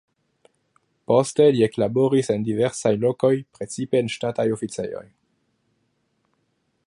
Poste 1.09 1.45
li 1.55 1.61
eklaboris 1.67 2.31
en 2.35 2.47
diversaj 2.47 2.93
lokoj, 3.03 3.33
precipe 3.59 4.03
en 4.05 4.11
ŝtataj 4.15 4.47
oficejoj. 4.57 5.05